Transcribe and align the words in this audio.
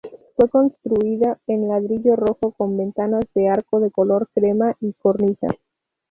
Fue 0.35 0.49
construida 0.49 1.37
en 1.45 1.67
ladrillo 1.67 2.15
rojo 2.15 2.53
con 2.57 2.75
ventanas 2.75 3.23
de 3.35 3.49
arco 3.49 3.79
de 3.79 3.91
color 3.91 4.27
crema 4.33 4.75
y 4.79 4.93
cornisas. 4.93 5.51